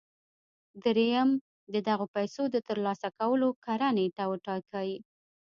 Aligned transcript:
درېيم 0.83 1.29
د 1.73 1.75
دغو 1.87 2.05
پيسو 2.15 2.43
د 2.49 2.57
ترلاسه 2.67 3.07
کولو 3.19 3.49
کره 3.65 3.87
نېټه 3.97 4.23
وټاکئ. 4.27 4.91